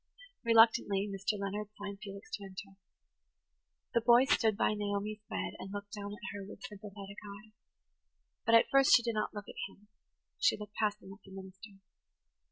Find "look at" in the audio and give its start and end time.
9.35-9.53